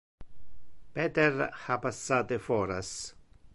[0.95, 2.91] Peter ha passate foras.